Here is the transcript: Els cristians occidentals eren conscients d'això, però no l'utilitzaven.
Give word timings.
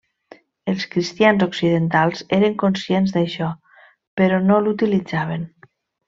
Els 0.71 0.85
cristians 0.95 1.43
occidentals 1.47 2.23
eren 2.39 2.55
conscients 2.65 3.13
d'això, 3.17 3.49
però 4.23 4.39
no 4.51 4.57
l'utilitzaven. 4.69 5.45